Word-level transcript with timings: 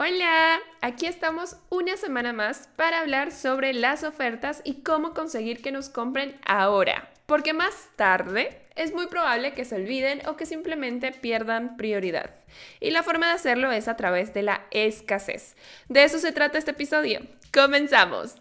Hola, 0.00 0.60
aquí 0.80 1.06
estamos 1.06 1.56
una 1.70 1.96
semana 1.96 2.32
más 2.32 2.68
para 2.76 3.00
hablar 3.00 3.32
sobre 3.32 3.72
las 3.72 4.04
ofertas 4.04 4.60
y 4.62 4.74
cómo 4.74 5.12
conseguir 5.12 5.60
que 5.60 5.72
nos 5.72 5.88
compren 5.88 6.36
ahora, 6.46 7.10
porque 7.26 7.52
más 7.52 7.74
tarde 7.96 8.62
es 8.76 8.94
muy 8.94 9.08
probable 9.08 9.54
que 9.54 9.64
se 9.64 9.74
olviden 9.74 10.22
o 10.28 10.36
que 10.36 10.46
simplemente 10.46 11.10
pierdan 11.10 11.76
prioridad. 11.76 12.30
Y 12.78 12.92
la 12.92 13.02
forma 13.02 13.26
de 13.26 13.32
hacerlo 13.32 13.72
es 13.72 13.88
a 13.88 13.96
través 13.96 14.32
de 14.32 14.42
la 14.42 14.60
escasez. 14.70 15.56
De 15.88 16.04
eso 16.04 16.20
se 16.20 16.30
trata 16.30 16.58
este 16.58 16.70
episodio. 16.70 17.18
Comenzamos. 17.52 18.36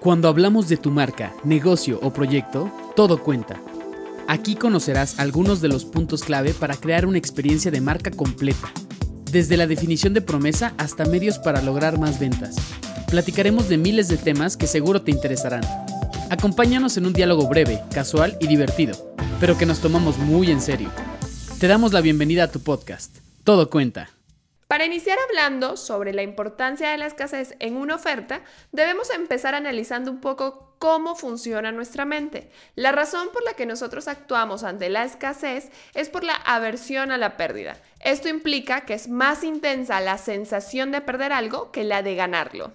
Cuando 0.00 0.28
hablamos 0.28 0.70
de 0.70 0.78
tu 0.78 0.90
marca, 0.90 1.34
negocio 1.44 1.98
o 2.00 2.14
proyecto, 2.14 2.72
todo 2.96 3.22
cuenta. 3.22 3.60
Aquí 4.26 4.56
conocerás 4.56 5.18
algunos 5.18 5.60
de 5.60 5.68
los 5.68 5.84
puntos 5.84 6.22
clave 6.24 6.54
para 6.54 6.76
crear 6.76 7.04
una 7.04 7.18
experiencia 7.18 7.70
de 7.70 7.82
marca 7.82 8.10
completa 8.10 8.72
desde 9.32 9.56
la 9.56 9.66
definición 9.66 10.12
de 10.12 10.20
promesa 10.20 10.74
hasta 10.76 11.06
medios 11.06 11.38
para 11.38 11.62
lograr 11.62 11.98
más 11.98 12.20
ventas. 12.20 12.54
Platicaremos 13.08 13.68
de 13.68 13.78
miles 13.78 14.08
de 14.08 14.18
temas 14.18 14.58
que 14.58 14.66
seguro 14.66 15.02
te 15.02 15.10
interesarán. 15.10 15.62
Acompáñanos 16.30 16.98
en 16.98 17.06
un 17.06 17.14
diálogo 17.14 17.48
breve, 17.48 17.82
casual 17.92 18.36
y 18.40 18.46
divertido, 18.46 19.14
pero 19.40 19.56
que 19.56 19.66
nos 19.66 19.80
tomamos 19.80 20.18
muy 20.18 20.50
en 20.50 20.60
serio. 20.60 20.90
Te 21.58 21.66
damos 21.66 21.92
la 21.92 22.02
bienvenida 22.02 22.44
a 22.44 22.50
tu 22.50 22.60
podcast. 22.60 23.16
Todo 23.42 23.70
cuenta. 23.70 24.10
Para 24.68 24.84
iniciar 24.86 25.18
hablando 25.28 25.76
sobre 25.76 26.12
la 26.12 26.22
importancia 26.22 26.90
de 26.90 26.98
la 26.98 27.06
escasez 27.06 27.54
en 27.58 27.76
una 27.76 27.94
oferta, 27.94 28.42
debemos 28.70 29.10
empezar 29.10 29.54
analizando 29.54 30.10
un 30.10 30.20
poco 30.20 30.71
cómo 30.82 31.14
funciona 31.14 31.70
nuestra 31.70 32.04
mente. 32.04 32.50
La 32.74 32.90
razón 32.90 33.28
por 33.32 33.44
la 33.44 33.54
que 33.54 33.66
nosotros 33.66 34.08
actuamos 34.08 34.64
ante 34.64 34.88
la 34.88 35.04
escasez 35.04 35.70
es 35.94 36.08
por 36.08 36.24
la 36.24 36.34
aversión 36.34 37.12
a 37.12 37.18
la 37.18 37.36
pérdida. 37.36 37.76
Esto 38.00 38.28
implica 38.28 38.80
que 38.80 38.94
es 38.94 39.08
más 39.08 39.44
intensa 39.44 40.00
la 40.00 40.18
sensación 40.18 40.90
de 40.90 41.00
perder 41.00 41.32
algo 41.32 41.70
que 41.70 41.84
la 41.84 42.02
de 42.02 42.16
ganarlo. 42.16 42.72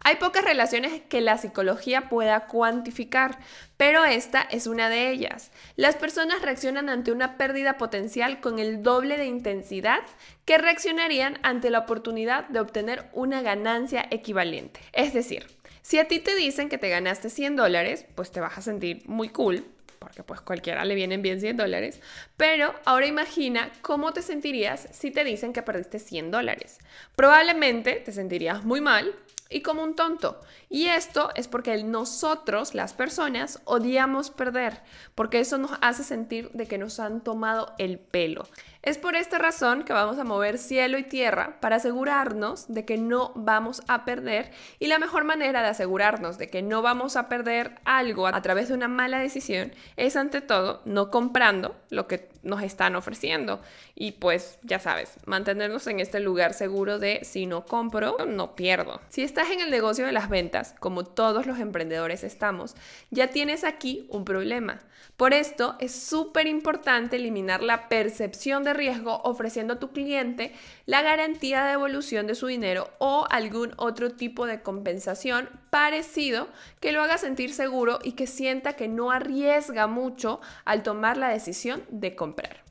Hay 0.00 0.16
pocas 0.16 0.44
relaciones 0.44 1.00
que 1.08 1.20
la 1.20 1.38
psicología 1.38 2.08
pueda 2.08 2.48
cuantificar, 2.48 3.38
pero 3.76 4.04
esta 4.04 4.42
es 4.42 4.66
una 4.66 4.88
de 4.88 5.10
ellas. 5.10 5.52
Las 5.76 5.94
personas 5.94 6.42
reaccionan 6.42 6.88
ante 6.88 7.12
una 7.12 7.36
pérdida 7.36 7.78
potencial 7.78 8.40
con 8.40 8.58
el 8.58 8.82
doble 8.82 9.16
de 9.16 9.26
intensidad 9.26 10.00
que 10.44 10.58
reaccionarían 10.58 11.38
ante 11.44 11.70
la 11.70 11.78
oportunidad 11.78 12.48
de 12.48 12.58
obtener 12.58 13.08
una 13.12 13.42
ganancia 13.42 14.04
equivalente. 14.10 14.80
Es 14.92 15.14
decir, 15.14 15.46
si 15.84 15.98
a 15.98 16.08
ti 16.08 16.18
te 16.18 16.34
dicen 16.34 16.70
que 16.70 16.78
te 16.78 16.88
ganaste 16.88 17.28
100 17.28 17.56
dólares, 17.56 18.06
pues 18.14 18.32
te 18.32 18.40
vas 18.40 18.56
a 18.56 18.62
sentir 18.62 19.02
muy 19.04 19.28
cool, 19.28 19.66
porque 19.98 20.22
pues 20.22 20.40
cualquiera 20.40 20.82
le 20.86 20.94
vienen 20.94 21.20
bien 21.20 21.42
100 21.42 21.58
dólares, 21.58 22.00
pero 22.38 22.74
ahora 22.86 23.06
imagina 23.06 23.70
cómo 23.82 24.14
te 24.14 24.22
sentirías 24.22 24.88
si 24.92 25.10
te 25.10 25.24
dicen 25.24 25.52
que 25.52 25.60
perdiste 25.60 25.98
100 25.98 26.30
dólares. 26.30 26.78
Probablemente 27.14 27.96
te 27.96 28.12
sentirías 28.12 28.64
muy 28.64 28.80
mal 28.80 29.14
y 29.54 29.60
como 29.60 29.84
un 29.84 29.94
tonto. 29.94 30.40
Y 30.68 30.86
esto 30.86 31.30
es 31.36 31.46
porque 31.46 31.84
nosotros, 31.84 32.74
las 32.74 32.92
personas, 32.92 33.60
odiamos 33.64 34.30
perder, 34.30 34.80
porque 35.14 35.38
eso 35.38 35.58
nos 35.58 35.70
hace 35.80 36.02
sentir 36.02 36.50
de 36.54 36.66
que 36.66 36.76
nos 36.76 36.98
han 36.98 37.20
tomado 37.20 37.72
el 37.78 38.00
pelo. 38.00 38.48
Es 38.82 38.98
por 38.98 39.14
esta 39.16 39.38
razón 39.38 39.84
que 39.84 39.94
vamos 39.94 40.18
a 40.18 40.24
mover 40.24 40.58
cielo 40.58 40.98
y 40.98 41.04
tierra 41.04 41.56
para 41.60 41.76
asegurarnos 41.76 42.66
de 42.68 42.84
que 42.84 42.98
no 42.98 43.32
vamos 43.34 43.80
a 43.88 44.04
perder 44.04 44.50
y 44.78 44.88
la 44.88 44.98
mejor 44.98 45.24
manera 45.24 45.62
de 45.62 45.68
asegurarnos 45.68 46.36
de 46.36 46.50
que 46.50 46.60
no 46.60 46.82
vamos 46.82 47.16
a 47.16 47.30
perder 47.30 47.76
algo 47.86 48.26
a 48.26 48.42
través 48.42 48.68
de 48.68 48.74
una 48.74 48.88
mala 48.88 49.20
decisión 49.20 49.72
es 49.96 50.16
ante 50.16 50.42
todo 50.42 50.82
no 50.84 51.10
comprando 51.10 51.76
lo 51.88 52.06
que 52.08 52.28
nos 52.42 52.62
están 52.62 52.94
ofreciendo 52.94 53.62
y 53.94 54.12
pues 54.12 54.58
ya 54.62 54.78
sabes, 54.78 55.16
mantenernos 55.24 55.86
en 55.86 56.00
este 56.00 56.20
lugar 56.20 56.52
seguro 56.52 56.98
de 56.98 57.20
si 57.24 57.46
no 57.46 57.64
compro, 57.64 58.18
no 58.26 58.54
pierdo. 58.54 59.00
Si 59.08 59.22
estás 59.22 59.43
en 59.50 59.60
el 59.60 59.70
negocio 59.70 60.06
de 60.06 60.12
las 60.12 60.28
ventas, 60.28 60.74
como 60.80 61.04
todos 61.04 61.46
los 61.46 61.58
emprendedores 61.58 62.24
estamos, 62.24 62.74
ya 63.10 63.28
tienes 63.28 63.64
aquí 63.64 64.06
un 64.10 64.24
problema. 64.24 64.80
Por 65.16 65.32
esto 65.32 65.76
es 65.78 65.94
súper 65.94 66.46
importante 66.46 67.16
eliminar 67.16 67.62
la 67.62 67.88
percepción 67.88 68.64
de 68.64 68.74
riesgo 68.74 69.20
ofreciendo 69.22 69.74
a 69.74 69.78
tu 69.78 69.92
cliente 69.92 70.52
la 70.86 71.02
garantía 71.02 71.62
de 71.62 71.70
devolución 71.70 72.26
de 72.26 72.34
su 72.34 72.48
dinero 72.48 72.90
o 72.98 73.26
algún 73.30 73.72
otro 73.76 74.10
tipo 74.10 74.46
de 74.46 74.62
compensación 74.62 75.48
parecido 75.70 76.48
que 76.80 76.92
lo 76.92 77.02
haga 77.02 77.18
sentir 77.18 77.52
seguro 77.52 78.00
y 78.02 78.12
que 78.12 78.26
sienta 78.26 78.74
que 78.74 78.88
no 78.88 79.12
arriesga 79.12 79.86
mucho 79.86 80.40
al 80.64 80.82
tomar 80.82 81.16
la 81.16 81.28
decisión 81.28 81.84
de 81.90 82.16
comprar. 82.16 82.63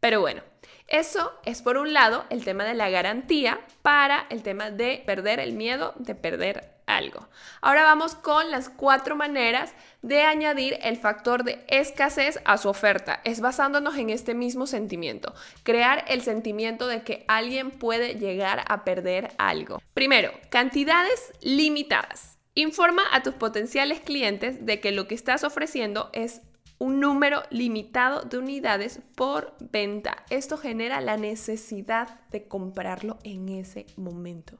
Pero 0.00 0.20
bueno, 0.20 0.42
eso 0.88 1.32
es 1.44 1.60
por 1.60 1.76
un 1.76 1.92
lado 1.92 2.24
el 2.30 2.44
tema 2.44 2.64
de 2.64 2.74
la 2.74 2.88
garantía 2.88 3.60
para 3.82 4.26
el 4.30 4.42
tema 4.42 4.70
de 4.70 5.02
perder 5.04 5.38
el 5.38 5.52
miedo 5.52 5.92
de 5.98 6.14
perder 6.14 6.78
algo. 6.86 7.28
Ahora 7.60 7.82
vamos 7.82 8.14
con 8.14 8.50
las 8.50 8.70
cuatro 8.70 9.14
maneras 9.14 9.74
de 10.00 10.22
añadir 10.22 10.78
el 10.82 10.96
factor 10.96 11.44
de 11.44 11.62
escasez 11.68 12.40
a 12.46 12.56
su 12.56 12.70
oferta. 12.70 13.20
Es 13.24 13.40
basándonos 13.40 13.96
en 13.96 14.08
este 14.08 14.34
mismo 14.34 14.66
sentimiento, 14.66 15.34
crear 15.62 16.04
el 16.08 16.22
sentimiento 16.22 16.86
de 16.86 17.02
que 17.02 17.24
alguien 17.28 17.70
puede 17.70 18.14
llegar 18.14 18.64
a 18.66 18.84
perder 18.84 19.32
algo. 19.36 19.82
Primero, 19.92 20.32
cantidades 20.48 21.32
limitadas. 21.42 22.38
Informa 22.54 23.02
a 23.12 23.22
tus 23.22 23.34
potenciales 23.34 24.00
clientes 24.00 24.64
de 24.64 24.80
que 24.80 24.90
lo 24.90 25.06
que 25.06 25.14
estás 25.14 25.44
ofreciendo 25.44 26.10
es 26.12 26.40
un 26.78 27.00
número 27.00 27.42
limitado 27.50 28.22
de 28.22 28.38
unidades 28.38 29.00
por 29.14 29.54
venta. 29.60 30.24
Esto 30.30 30.56
genera 30.56 31.00
la 31.00 31.16
necesidad 31.16 32.20
de 32.30 32.46
comprarlo 32.46 33.18
en 33.24 33.48
ese 33.48 33.86
momento. 33.96 34.58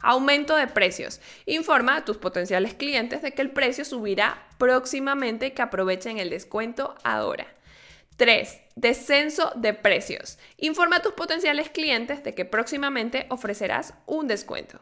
Aumento 0.00 0.56
de 0.56 0.66
precios. 0.66 1.20
Informa 1.46 1.96
a 1.96 2.04
tus 2.04 2.18
potenciales 2.18 2.74
clientes 2.74 3.22
de 3.22 3.32
que 3.32 3.42
el 3.42 3.50
precio 3.50 3.84
subirá 3.84 4.46
próximamente 4.58 5.46
y 5.46 5.50
que 5.52 5.62
aprovechen 5.62 6.18
el 6.18 6.30
descuento 6.30 6.94
ahora. 7.02 7.46
3. 8.16 8.60
Descenso 8.76 9.52
de 9.56 9.74
precios. 9.74 10.38
Informa 10.58 10.96
a 10.96 11.02
tus 11.02 11.14
potenciales 11.14 11.70
clientes 11.70 12.22
de 12.22 12.34
que 12.34 12.44
próximamente 12.44 13.26
ofrecerás 13.30 13.94
un 14.06 14.28
descuento. 14.28 14.80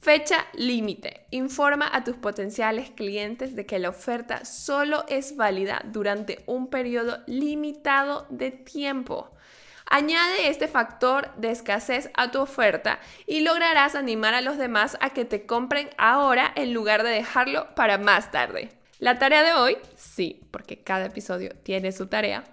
Fecha 0.00 0.46
límite. 0.54 1.26
Informa 1.30 1.86
a 1.92 2.04
tus 2.04 2.16
potenciales 2.16 2.90
clientes 2.90 3.54
de 3.54 3.66
que 3.66 3.78
la 3.78 3.90
oferta 3.90 4.46
solo 4.46 5.04
es 5.08 5.36
válida 5.36 5.82
durante 5.84 6.42
un 6.46 6.68
periodo 6.68 7.18
limitado 7.26 8.26
de 8.30 8.50
tiempo. 8.50 9.30
Añade 9.84 10.48
este 10.48 10.68
factor 10.68 11.34
de 11.36 11.50
escasez 11.50 12.08
a 12.14 12.30
tu 12.30 12.40
oferta 12.40 12.98
y 13.26 13.40
lograrás 13.40 13.94
animar 13.94 14.32
a 14.32 14.40
los 14.40 14.56
demás 14.56 14.96
a 15.02 15.10
que 15.10 15.26
te 15.26 15.44
compren 15.44 15.90
ahora 15.98 16.50
en 16.56 16.72
lugar 16.72 17.02
de 17.02 17.10
dejarlo 17.10 17.74
para 17.74 17.98
más 17.98 18.30
tarde. 18.30 18.70
La 19.00 19.18
tarea 19.18 19.42
de 19.42 19.52
hoy, 19.52 19.76
sí, 19.96 20.40
porque 20.50 20.78
cada 20.78 21.06
episodio 21.06 21.54
tiene 21.62 21.92
su 21.92 22.06
tarea 22.06 22.44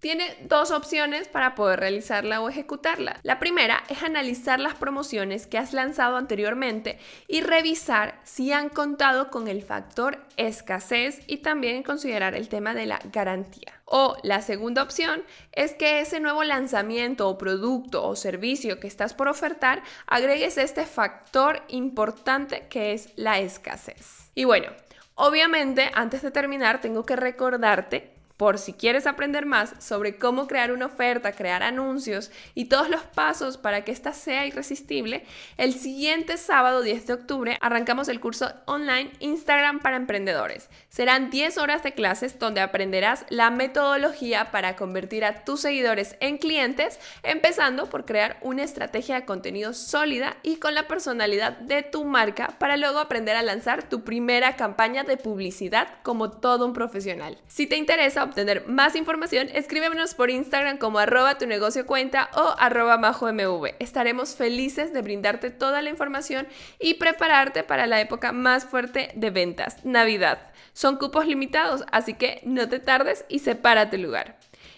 tiene 0.00 0.36
dos 0.42 0.70
opciones 0.70 1.26
para 1.28 1.54
poder 1.54 1.80
realizarla 1.80 2.40
o 2.40 2.48
ejecutarla. 2.48 3.18
La 3.22 3.38
primera 3.38 3.82
es 3.88 4.02
analizar 4.02 4.60
las 4.60 4.74
promociones 4.74 5.46
que 5.46 5.58
has 5.58 5.72
lanzado 5.72 6.16
anteriormente 6.16 6.98
y 7.28 7.40
revisar 7.40 8.20
si 8.22 8.52
han 8.52 8.68
contado 8.68 9.30
con 9.30 9.48
el 9.48 9.62
factor 9.62 10.18
escasez 10.36 11.20
y 11.26 11.38
también 11.38 11.82
considerar 11.82 12.34
el 12.34 12.48
tema 12.48 12.74
de 12.74 12.86
la 12.86 13.00
garantía. 13.12 13.80
O 13.86 14.16
la 14.22 14.42
segunda 14.42 14.82
opción 14.82 15.22
es 15.52 15.72
que 15.72 16.00
ese 16.00 16.20
nuevo 16.20 16.44
lanzamiento 16.44 17.28
o 17.28 17.38
producto 17.38 18.06
o 18.06 18.16
servicio 18.16 18.80
que 18.80 18.88
estás 18.88 19.14
por 19.14 19.28
ofertar 19.28 19.82
agregues 20.06 20.58
este 20.58 20.84
factor 20.84 21.62
importante 21.68 22.66
que 22.68 22.92
es 22.92 23.10
la 23.16 23.38
escasez. 23.38 24.30
Y 24.34 24.44
bueno, 24.44 24.72
obviamente 25.14 25.90
antes 25.94 26.22
de 26.22 26.30
terminar 26.30 26.80
tengo 26.80 27.06
que 27.06 27.16
recordarte 27.16 28.15
por 28.36 28.58
si 28.58 28.72
quieres 28.72 29.06
aprender 29.06 29.46
más 29.46 29.72
sobre 29.78 30.16
cómo 30.16 30.46
crear 30.46 30.72
una 30.72 30.86
oferta, 30.86 31.32
crear 31.32 31.62
anuncios 31.62 32.30
y 32.54 32.66
todos 32.66 32.90
los 32.90 33.02
pasos 33.02 33.56
para 33.56 33.84
que 33.84 33.92
ésta 33.92 34.12
sea 34.12 34.46
irresistible, 34.46 35.24
el 35.56 35.74
siguiente 35.74 36.36
sábado 36.36 36.82
10 36.82 37.06
de 37.06 37.12
octubre 37.14 37.58
arrancamos 37.60 38.08
el 38.08 38.20
curso 38.20 38.52
online 38.66 39.10
Instagram 39.20 39.80
para 39.80 39.96
emprendedores. 39.96 40.68
Serán 40.88 41.30
10 41.30 41.58
horas 41.58 41.82
de 41.82 41.92
clases 41.92 42.38
donde 42.38 42.60
aprenderás 42.60 43.24
la 43.30 43.50
metodología 43.50 44.50
para 44.50 44.76
convertir 44.76 45.24
a 45.24 45.44
tus 45.44 45.60
seguidores 45.60 46.16
en 46.20 46.38
clientes, 46.38 47.00
empezando 47.22 47.88
por 47.88 48.04
crear 48.04 48.38
una 48.42 48.62
estrategia 48.62 49.14
de 49.16 49.24
contenido 49.24 49.72
sólida 49.72 50.36
y 50.42 50.56
con 50.56 50.74
la 50.74 50.88
personalidad 50.88 51.56
de 51.58 51.82
tu 51.82 52.04
marca 52.04 52.48
para 52.58 52.76
luego 52.76 52.98
aprender 52.98 53.36
a 53.36 53.42
lanzar 53.42 53.88
tu 53.88 54.04
primera 54.04 54.56
campaña 54.56 55.04
de 55.04 55.16
publicidad 55.16 55.88
como 56.02 56.30
todo 56.30 56.66
un 56.66 56.72
profesional. 56.72 57.38
Si 57.46 57.66
te 57.66 57.76
interesa 57.76 58.25
obtener 58.26 58.66
más 58.68 58.94
información, 58.94 59.48
escríbenos 59.52 60.14
por 60.14 60.30
Instagram 60.30 60.78
como 60.78 60.98
arroba 60.98 61.38
tu 61.38 61.46
negocio 61.46 61.86
cuenta 61.86 62.30
o 62.34 62.54
arroba 62.58 62.98
mv. 62.98 63.74
Estaremos 63.78 64.36
felices 64.36 64.92
de 64.92 65.02
brindarte 65.02 65.50
toda 65.50 65.82
la 65.82 65.90
información 65.90 66.46
y 66.78 66.94
prepararte 66.94 67.62
para 67.64 67.86
la 67.86 68.00
época 68.00 68.32
más 68.32 68.64
fuerte 68.64 69.10
de 69.14 69.30
ventas, 69.30 69.84
Navidad. 69.84 70.38
Son 70.72 70.96
cupos 70.96 71.26
limitados, 71.26 71.84
así 71.90 72.14
que 72.14 72.40
no 72.44 72.68
te 72.68 72.78
tardes 72.78 73.24
y 73.28 73.38
separa 73.38 73.88
tu 73.88 73.96
lugar. 73.96 74.36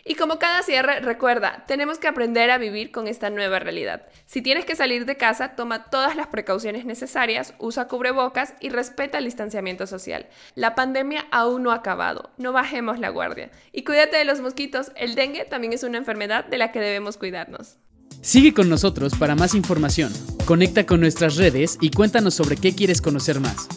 Y 0.09 0.15
como 0.15 0.39
cada 0.39 0.63
cierre, 0.63 1.01
recuerda, 1.01 1.65
tenemos 1.69 1.99
que 1.99 2.09
aprender 2.09 2.51
a 2.51 2.57
vivir 2.57 2.91
con 2.91 3.07
esta 3.07 3.29
nueva 3.29 3.59
realidad. 3.59 4.07
Si 4.25 4.41
tienes 4.41 4.65
que 4.65 4.75
salir 4.75 5.05
de 5.05 5.19
casa, 5.19 5.55
toma 5.55 5.91
todas 5.91 6.17
las 6.17 6.29
precauciones 6.29 6.87
necesarias, 6.87 7.53
usa 7.59 7.89
cubrebocas 7.89 8.55
y 8.59 8.71
respeta 8.71 9.19
el 9.19 9.27
distanciamiento 9.27 9.87
social. 9.87 10.27
La 10.55 10.75
pandemia 10.75 11.27
aún 11.31 11.63
no 11.63 11.73
ha 11.73 11.77
acabado, 11.77 12.31
no 12.39 12.55
bajemos 12.55 12.99
la 12.99 13.11
guardia. 13.11 13.51
Y 13.71 13.85
cuídate 13.85 14.17
de 14.17 14.25
los 14.25 14.41
mosquitos, 14.41 14.93
el 14.97 15.15
dengue 15.15 15.45
también 15.45 15.75
es 15.75 15.83
una 15.83 15.99
enfermedad 15.99 16.47
de 16.47 16.57
la 16.57 16.73
que 16.73 16.81
debemos 16.81 17.19
cuidarnos. 17.19 17.77
Sigue 18.23 18.55
con 18.55 18.71
nosotros 18.71 19.13
para 19.15 19.35
más 19.35 19.55
información. 19.55 20.11
Conecta 20.47 20.87
con 20.87 21.01
nuestras 21.01 21.37
redes 21.37 21.77
y 21.83 21.91
cuéntanos 21.91 22.33
sobre 22.33 22.57
qué 22.57 22.75
quieres 22.75 23.03
conocer 23.03 23.41
más. 23.41 23.69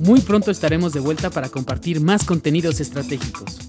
Muy 0.00 0.22
pronto 0.22 0.50
estaremos 0.50 0.92
de 0.92 0.98
vuelta 0.98 1.30
para 1.30 1.48
compartir 1.50 2.00
más 2.00 2.24
contenidos 2.24 2.80
estratégicos. 2.80 3.68